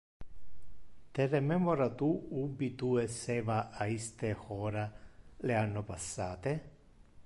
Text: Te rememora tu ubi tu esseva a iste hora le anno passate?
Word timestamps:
Te 1.17 1.27
rememora 1.33 1.85
tu 1.99 2.09
ubi 2.43 2.69
tu 2.79 2.89
esseva 3.05 3.59
a 3.81 3.83
iste 3.97 4.31
hora 4.47 4.85
le 5.47 5.55
anno 5.63 5.83
passate? 5.93 6.61